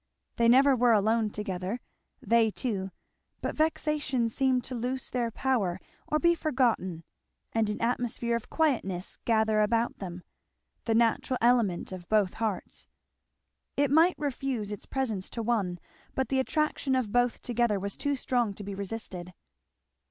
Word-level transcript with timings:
They 0.37 0.47
never 0.47 0.75
were 0.75 0.93
alone 0.93 1.29
together, 1.29 1.79
they 2.23 2.49
two, 2.49 2.89
but 3.39 3.53
vexations 3.55 4.33
seemed 4.33 4.63
to 4.63 4.73
lose 4.73 5.11
their 5.11 5.29
power 5.29 5.79
or 6.07 6.17
be 6.17 6.33
forgotten; 6.33 7.03
and 7.53 7.69
an 7.69 7.79
atmosphere 7.83 8.35
of 8.35 8.49
quietness 8.49 9.19
gather 9.25 9.59
about 9.61 9.99
them, 9.99 10.23
the 10.85 10.95
natural 10.95 11.37
element 11.39 11.91
of 11.91 12.09
both 12.09 12.33
hearts. 12.41 12.87
It 13.77 13.91
might 13.91 14.17
refuse 14.17 14.71
its 14.71 14.87
presence 14.87 15.29
to 15.29 15.43
one, 15.43 15.79
but 16.15 16.29
the 16.29 16.39
attraction 16.39 16.95
of 16.95 17.11
both 17.11 17.39
together 17.43 17.79
was 17.79 17.95
too 17.95 18.15
strong 18.15 18.55
to 18.55 18.63
be 18.63 18.73
resisted. 18.73 19.35